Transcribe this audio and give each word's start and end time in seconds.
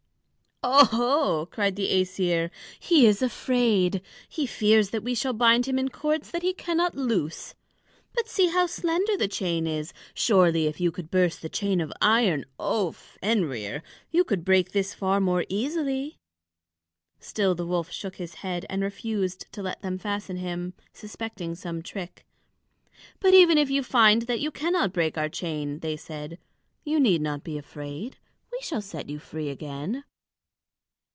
"Oho!" 0.63 1.47
cried 1.47 1.75
the 1.75 1.89
Æsir. 1.91 2.51
"He 2.79 3.07
is 3.07 3.23
afraid! 3.23 3.99
He 4.29 4.45
fears 4.45 4.91
that 4.91 5.03
we 5.03 5.15
shall 5.15 5.33
bind 5.33 5.65
him 5.65 5.79
in 5.79 5.89
cords 5.89 6.29
that 6.29 6.43
he 6.43 6.53
cannot 6.53 6.93
loose. 6.93 7.55
But 8.13 8.27
see 8.27 8.45
how 8.47 8.67
slender 8.67 9.17
the 9.17 9.27
chain 9.27 9.65
is. 9.65 9.91
Surely, 10.13 10.67
if 10.67 10.79
you 10.79 10.91
could 10.91 11.09
burst 11.09 11.41
the 11.41 11.49
chain 11.49 11.81
of 11.81 11.91
iron, 11.99 12.45
O 12.59 12.91
Fenrir, 12.91 13.81
you 14.11 14.23
could 14.23 14.45
break 14.45 14.71
this 14.71 14.93
far 14.93 15.19
more 15.19 15.45
easily." 15.49 16.19
Still 17.19 17.55
the 17.55 17.65
wolf 17.65 17.89
shook 17.91 18.17
his 18.17 18.35
head, 18.35 18.67
and 18.69 18.83
refused 18.83 19.51
to 19.53 19.63
let 19.63 19.81
them 19.81 19.97
fasten 19.97 20.37
him, 20.37 20.75
suspecting 20.93 21.55
some 21.55 21.81
trick. 21.81 22.23
"But 23.19 23.33
even 23.33 23.57
if 23.57 23.71
you 23.71 23.81
find 23.81 24.21
that 24.23 24.39
you 24.41 24.51
cannot 24.51 24.93
break 24.93 25.17
our 25.17 25.27
chain," 25.29 25.79
they 25.79 25.97
said, 25.97 26.37
"you 26.83 26.99
need 26.99 27.21
not 27.23 27.43
be 27.43 27.57
afraid. 27.57 28.19
We 28.51 28.59
shall 28.61 28.81
set 28.83 29.09
you 29.09 29.17
free 29.17 29.49
again." 29.49 30.03